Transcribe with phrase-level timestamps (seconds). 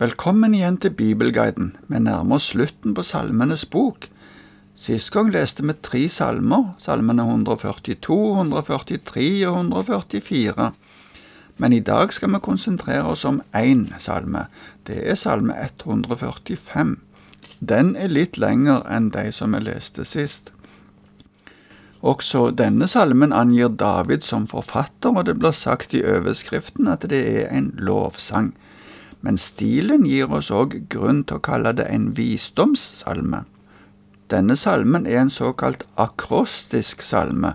[0.00, 1.74] Velkommen igjen til Bibelguiden.
[1.92, 4.06] Vi nærmer oss slutten på Salmenes bok.
[4.72, 10.70] Sist gang leste vi tre salmer, salmene 142, 143 og 144.
[11.60, 14.46] Men i dag skal vi konsentrere oss om én salme.
[14.88, 16.96] Det er salme 145.
[17.60, 20.48] Den er litt lengre enn de som vi leste sist.
[22.00, 27.20] Også denne salmen angir David som forfatter, og det blir sagt i overskriften at det
[27.36, 28.54] er en lovsang
[29.20, 33.44] men stilen gir oss òg grunn til å kalle det en visdomssalme.
[34.30, 37.54] Denne salmen er en såkalt akrostisk salme.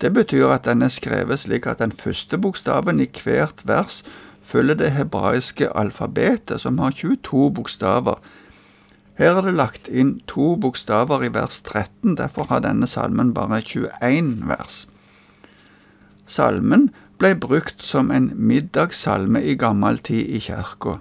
[0.00, 4.02] Det betyr at den er skrevet slik at den første bokstaven i hvert vers
[4.44, 8.18] følger det hebraiske alfabetet, som har 22 bokstaver.
[9.14, 13.62] Her er det lagt inn to bokstaver i vers 13, derfor har denne salmen bare
[13.62, 14.86] 21 vers.
[16.26, 16.90] Salmen
[17.24, 20.98] ble brukt som en middagssalme i gammel tid i kirka.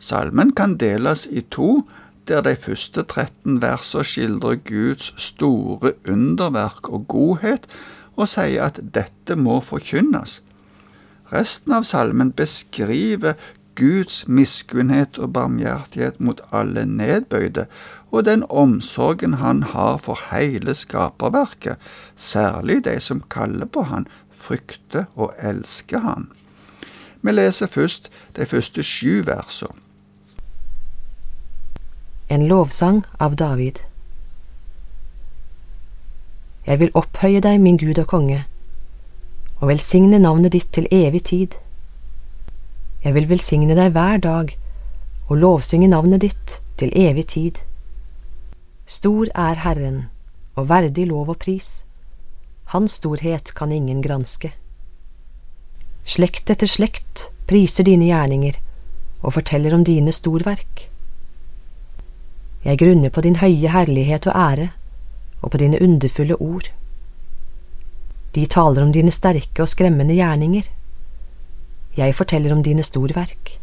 [0.00, 1.82] Salmen kan deles i to,
[2.28, 7.68] der de første 13 versene skildrer Guds store underverk og godhet,
[8.16, 10.38] og sier at dette må forkynnes.
[11.34, 13.36] Resten av salmen beskriver
[13.74, 17.66] Guds miskunnhet og barmhjertighet mot alle nedbøyde,
[18.10, 21.76] og den omsorgen han har for hele skaperverket,
[22.16, 26.28] særlig de som kaller på han, frykter og elsker han.
[27.22, 29.80] Vi leser først de første sju versene.
[32.28, 33.78] En lovsang av David.
[36.66, 38.44] Jeg vil opphøye deg, min Gud og konge,
[39.60, 41.58] og velsigne navnet ditt til evig tid.
[43.04, 44.54] Jeg vil velsigne deg hver dag
[45.28, 47.60] og lovsynge navnet ditt til evig tid.
[48.88, 50.06] Stor er Herren,
[50.56, 51.84] og verdig lov og pris.
[52.72, 54.54] Hans storhet kan ingen granske.
[56.04, 58.56] Slekt etter slekt priser dine gjerninger
[59.24, 60.88] og forteller om dine storverk.
[62.64, 64.70] Jeg grunner på din høye herlighet og ære
[65.42, 66.70] og på dine underfulle ord.
[68.34, 70.64] De taler om dine sterke og skremmende gjerninger.
[71.96, 73.58] Jeg forteller om dine storverk.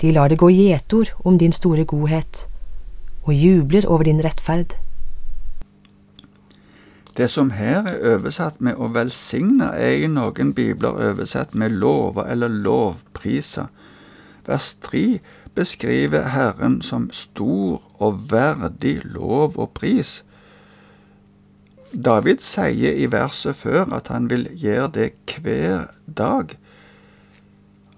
[0.00, 2.48] De lar det gå gjetord om din store godhet
[3.24, 4.76] og jubler over din rettferd.
[7.16, 12.24] Det som her er oversatt med å velsigne, er i noen bibler oversatt med love
[12.26, 13.68] eller lovprise.
[14.46, 15.20] Vers 3
[15.54, 20.24] beskriver Herren som stor og verdig lov og pris.
[21.94, 25.10] David sier i verset før at han vil gjøre det
[25.44, 26.56] hver dag.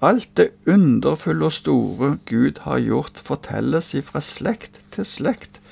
[0.04, 5.62] Alt det underfulle og store Gud har gjort, fortelles ifra slekt til slekt.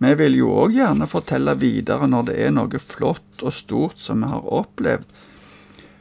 [0.00, 4.24] Vi vil jo òg gjerne fortelle videre når det er noe flott og stort som
[4.24, 5.04] vi har opplevd.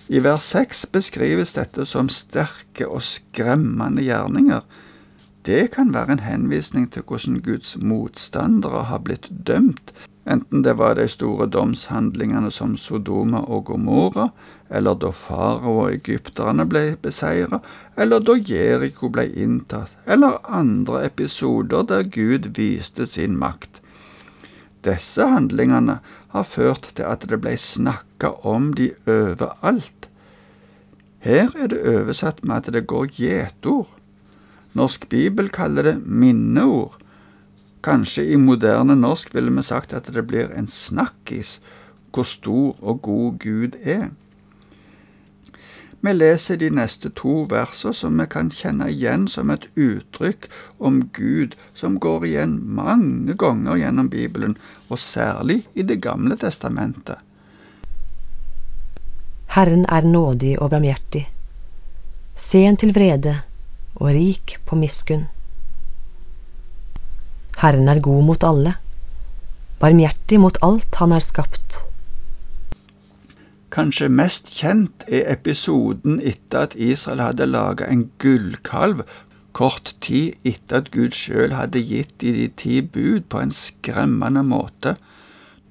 [0.08, 4.64] I vers seks beskrives dette som sterke og skremmende gjerninger.
[5.44, 9.92] Det kan være en henvisning til hvordan Guds motstandere har blitt dømt,
[10.26, 14.30] enten det var de store domshandlingene som Sodoma og Gomorra,
[14.70, 17.64] eller da farao og egypterne ble beseiret,
[17.98, 23.82] eller da Jeriko ble inntatt, eller andre episoder der Gud viste sin makt.
[24.84, 26.00] Disse handlingene
[26.34, 30.10] har ført til at det ble snakka om de overalt.
[31.24, 33.88] Her er det oversatt med at det går gjetord.
[34.76, 36.98] Norsk bibel kaller det minneord.
[37.84, 41.58] Kanskje i moderne norsk ville vi sagt at det blir en snakkis
[42.14, 44.12] hvor stor og god Gud er.
[46.04, 50.50] Vi leser de neste to versene som vi kan kjenne igjen som et uttrykk
[50.84, 54.58] om Gud som går igjen mange ganger gjennom Bibelen,
[54.90, 57.18] og særlig i Det gamle testamentet.
[59.56, 61.30] Herren er nådig og barmhjertig,
[62.36, 63.38] sen til vrede
[63.96, 65.28] og rik på miskunn.
[67.64, 68.74] Herren er god mot alle,
[69.80, 71.78] barmhjertig mot alt han har skapt.
[73.72, 79.06] Kanskje mest kjent er episoden etter at Israel hadde laga en gullkalv
[79.56, 84.44] kort tid etter at Gud sjøl hadde gitt de de ti bud på en skremmende
[84.44, 84.98] måte.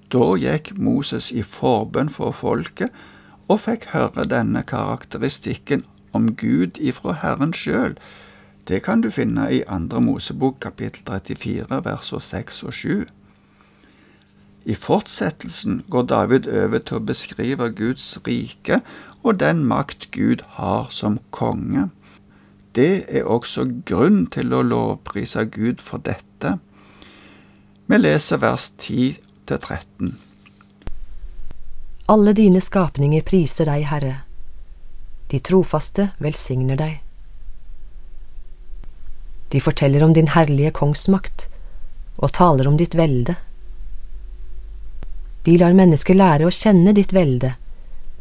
[0.09, 2.89] Da gikk Moses i forbønn for folket
[3.53, 5.85] og fikk høre denne karakteristikken
[6.17, 7.99] om Gud ifra Herren sjøl.
[8.69, 13.07] Det kan du finne i Andre Mosebok kapittel 34 versene 6 og 7.
[14.65, 18.79] I fortsettelsen går David over til å beskrive Guds rike
[19.23, 21.89] og den makt Gud har som konge.
[22.75, 26.57] Det er også grunn til å lovprise Gud for dette.
[27.91, 29.19] Vi leser vers 10
[29.51, 30.15] til 13.
[32.09, 34.17] Alle dine skapninger priser deg, Herre.
[35.31, 37.01] De trofaste velsigner deg.
[39.53, 41.47] De forteller om din herlige kongsmakt
[42.17, 43.37] og taler om ditt velde.
[45.45, 47.55] De lar mennesker lære å kjenne ditt velde,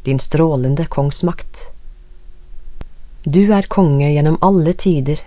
[0.04, 1.68] din strålende kongsmakt.
[3.24, 5.22] Du er konge gjennom alle tider,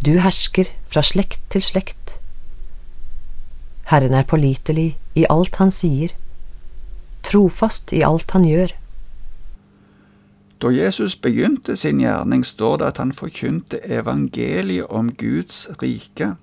[0.00, 2.16] du hersker fra slekt til slekt.
[3.92, 6.14] Herren er pålitelig i alt han sier,
[7.26, 8.72] trofast i alt han gjør.
[10.62, 16.34] Da Jesus begynte sin gjerning, står det at han forkynte evangeliet om Guds rike.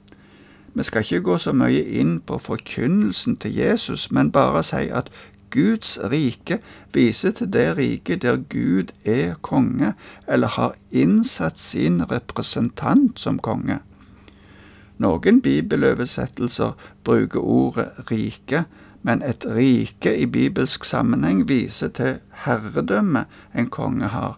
[0.74, 5.10] Vi skal ikke gå så mye inn på forkynnelsen til Jesus, men bare si at
[5.54, 6.60] Guds rike
[6.94, 9.94] viser til det riket der Gud er konge,
[10.27, 13.80] eller har innsatt sin representant som konge.
[14.98, 16.74] Noen bibeloversettelser
[17.04, 18.63] bruker ordet rike,
[19.03, 24.38] men et rike i bibelsk sammenheng viser til herredømme en konge har.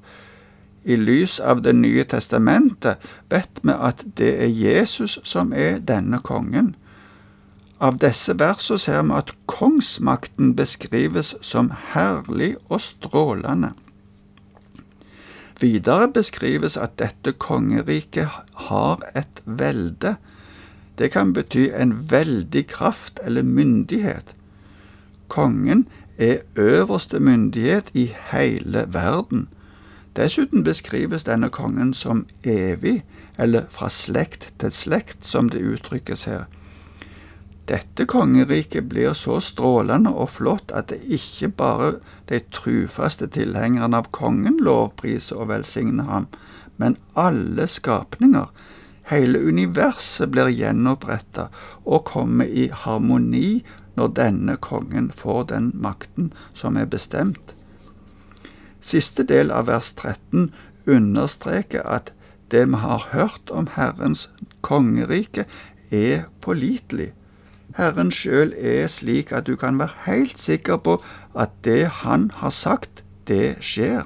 [0.85, 6.19] I lys av Det nye testamentet vet vi at det er Jesus som er denne
[6.21, 6.75] kongen.
[7.81, 13.73] Av disse versene ser vi at kongsmakten beskrives som herlig og strålende.
[15.59, 18.29] Videre beskrives at dette kongeriket
[18.69, 20.15] har et velde.
[20.99, 24.35] Det kan bety en veldig kraft eller myndighet.
[25.35, 25.87] Kongen
[26.17, 29.47] er øverste myndighet i hele verden.
[30.15, 33.03] Dessuten beskrives denne kongen som evig,
[33.37, 36.45] eller fra slekt til slekt, som det uttrykkes her.
[37.67, 41.93] Dette kongeriket blir så strålende og flott at det ikke bare
[42.31, 46.27] de trufaste tilhengerne av kongen lovpriser og velsigner ham,
[46.77, 48.47] men alle skapninger.
[49.11, 51.49] Hele universet blir gjenoppretta
[51.83, 53.65] og kommer i harmoni
[53.95, 57.55] når denne kongen får den makten som er bestemt.
[58.81, 60.51] Siste del av vers 13
[60.85, 62.11] understreker at
[62.51, 64.29] det vi har hørt om Herrens
[64.61, 65.45] kongerike,
[65.91, 67.11] er pålitelig.
[67.75, 70.99] Herren sjøl er slik at du kan være helt sikker på
[71.35, 74.05] at det Han har sagt, det skjer.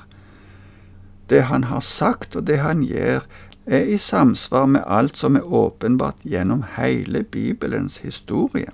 [1.30, 3.27] Det Han har sagt og det Han gjør,
[3.65, 8.71] er i samsvar med alt som er åpenbart gjennom hele Bibelens historie.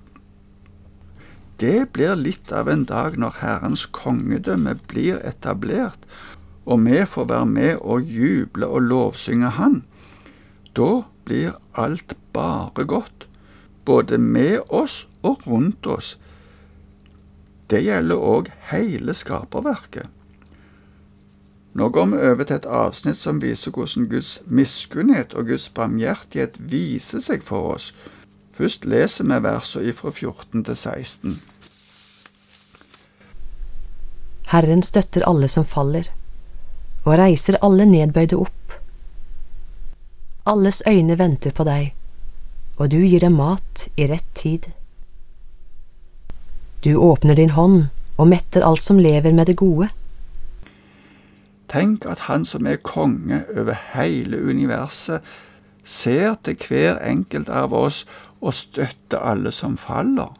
[1.59, 6.01] Det blir litt av en dag når Herrens kongedømme blir etablert,
[6.65, 9.83] og vi får være med og juble og lovsynge Han.
[10.75, 13.27] Da blir alt bare godt,
[13.85, 16.17] både med oss og rundt oss.
[17.69, 20.11] Det gjelder òg hele skaperverket.
[21.75, 26.59] Nå går vi over til et avsnitt som viser hvordan Guds miskunnhet og Guds barmhjertighet
[26.71, 27.89] viser seg for oss,
[28.55, 31.41] Først leser vi versene fra 14 til 16.
[34.53, 36.07] Herren støtter alle som faller,
[37.03, 38.77] og reiser alle nedbøyde opp.
[40.47, 41.91] Alles øyne venter på deg,
[42.77, 44.69] og du gir dem mat i rett tid.
[46.85, 49.89] Du åpner din hånd og metter alt som lever med det gode.
[51.67, 55.19] Tenk at Han som er konge over hele universet,
[55.83, 58.05] ser til hver enkelt av oss
[58.45, 60.33] og støtter alle som faller.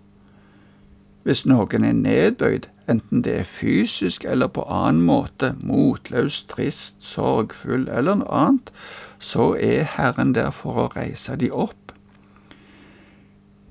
[1.26, 7.88] Hvis noen er nedbøyd, enten det er fysisk eller på annen måte, motløs, trist, sorgfull
[7.90, 8.70] eller noe annet,
[9.18, 11.96] så er Herren der for å reise de opp.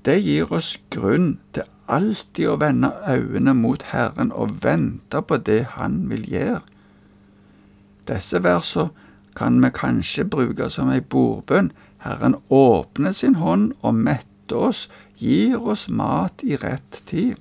[0.05, 5.63] Det gir oss grunn til alltid å vende øynene mot Herren og vente på det
[5.79, 6.61] Han vil gjøre.
[8.05, 8.91] Disse versene
[9.35, 11.71] kan vi kanskje bruke som ei bordbønn
[12.05, 17.35] Herren åpner sin hånd og metter oss, gir oss mat i rett tid.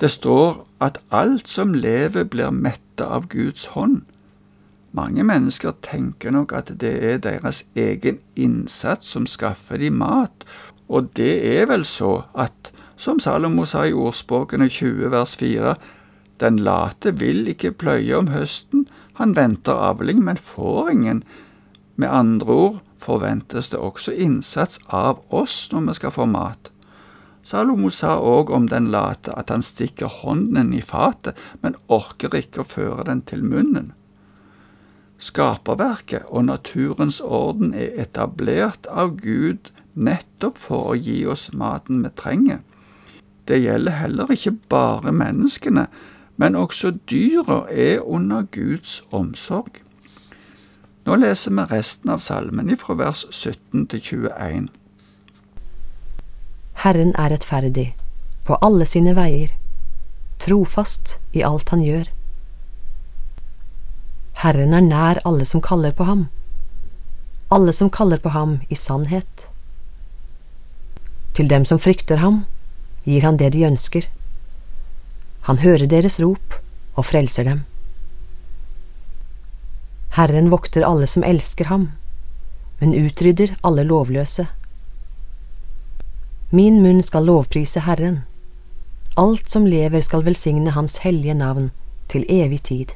[0.00, 4.02] Det står at alt som lever, blir metta av Guds hånd.
[4.96, 10.44] Mange mennesker tenker nok at det er deres egen innsats som skaffer de mat,
[10.88, 15.74] og det er vel så at, som Salomo sa i ordspråkene 20 vers 4,
[16.40, 18.86] den late vil ikke pløye om høsten,
[19.16, 21.22] han venter avling, men får ingen,
[21.96, 26.70] med andre ord forventes det også innsats av oss når vi skal få mat.
[27.46, 32.64] Salomo sa òg om den late at han stikker hånden i fatet, men orker ikke
[32.64, 33.92] å føre den til munnen.
[35.22, 42.12] Skaperverket og naturens orden er etablert av Gud nettopp for å gi oss maten vi
[42.18, 42.60] trenger.
[43.46, 45.86] Det gjelder heller ikke bare menneskene,
[46.36, 49.85] men også dyra er under Guds omsorg.
[51.06, 54.64] Nå leser vi resten av salmen ifra vers 17 til 21.
[56.82, 57.92] Herren er rettferdig
[58.48, 59.52] på alle sine veier,
[60.42, 62.10] trofast i alt han gjør.
[64.42, 66.26] Herren er nær alle som kaller på ham,
[67.54, 69.46] alle som kaller på ham i sannhet.
[71.38, 72.42] Til dem som frykter ham,
[73.06, 74.10] gir han det de ønsker.
[75.46, 76.58] Han hører deres rop
[76.96, 77.62] og frelser dem.
[80.16, 81.90] Herren vokter alle som elsker ham,
[82.80, 84.46] men utrydder alle lovløse.
[86.56, 88.22] Min munn skal lovprise Herren.
[89.20, 91.68] Alt som lever skal velsigne Hans hellige navn
[92.08, 92.94] til evig tid.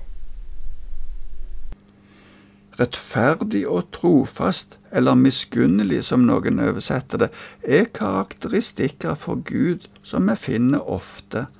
[2.81, 10.41] Rettferdig og trofast, eller miskunnelig som noen oversetter det, er karakteristikker for Gud som vi
[10.41, 11.50] finner ofte.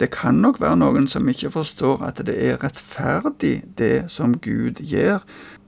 [0.00, 4.80] Det kan nok være noen som ikke forstår at det er rettferdig, det som Gud
[4.80, 5.20] gjør,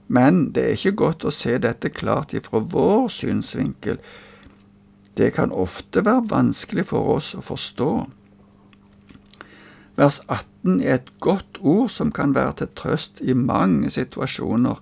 [0.09, 4.01] men det er ikke godt å se dette klart ifra vår synsvinkel.
[5.21, 7.91] Det kan ofte være vanskelig for oss å forstå.
[10.01, 14.81] Vers 18 er et godt ord som kan være til trøst i mange situasjoner.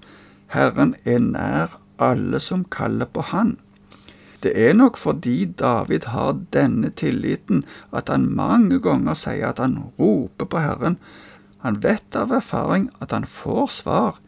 [0.55, 3.57] Herren er nær alle som kaller på Han.
[4.41, 9.77] Det er nok fordi David har denne tilliten at han mange ganger sier at han
[9.99, 10.97] roper på Herren.
[11.61, 14.21] Han vet av erfaring at han får svar.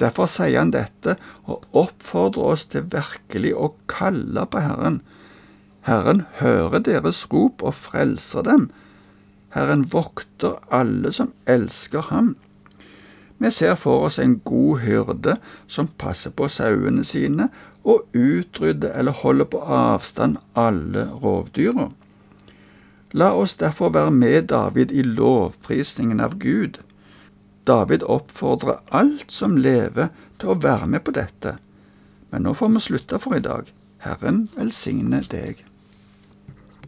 [0.00, 1.16] Derfor sier han dette
[1.50, 5.00] og oppfordrer oss til virkelig å kalle på Herren.
[5.88, 8.68] Herren hører deres rop og frelser dem.
[9.56, 12.36] Herren vokter alle som elsker ham.
[13.40, 17.48] Vi ser for oss en god hyrde som passer på sauene sine
[17.88, 21.88] og utrydder eller holder på avstand alle rovdyra.
[23.16, 26.78] La oss derfor være med David i lovprisningen av Gud.
[27.64, 31.56] David oppfordrer alt som lever, til å være med på dette.
[32.30, 33.66] Men nå får vi slutte for i dag.
[34.04, 35.64] Herren velsigne deg.